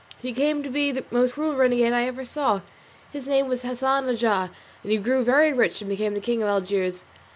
[0.19, 2.61] He came to be the most cruel renegade I ever saw:
[3.13, 4.49] his name was Hassan Aga,
[4.81, 7.03] and he grew very rich and became king of Algiers.